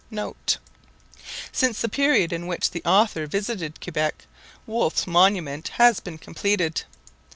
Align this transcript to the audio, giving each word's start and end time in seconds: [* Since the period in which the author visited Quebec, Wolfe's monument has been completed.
[* 0.01 0.03
Since 1.51 1.79
the 1.79 1.87
period 1.87 2.33
in 2.33 2.47
which 2.47 2.71
the 2.71 2.81
author 2.85 3.27
visited 3.27 3.79
Quebec, 3.79 4.25
Wolfe's 4.65 5.05
monument 5.05 5.67
has 5.75 5.99
been 5.99 6.17
completed. 6.17 6.85